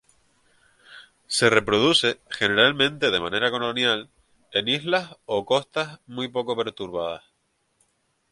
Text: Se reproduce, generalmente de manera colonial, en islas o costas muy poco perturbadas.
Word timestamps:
Se 1.27 1.51
reproduce, 1.51 2.19
generalmente 2.31 3.11
de 3.11 3.19
manera 3.19 3.51
colonial, 3.51 4.09
en 4.51 4.67
islas 4.67 5.15
o 5.27 5.45
costas 5.45 5.99
muy 6.07 6.27
poco 6.27 6.57
perturbadas. 6.57 7.21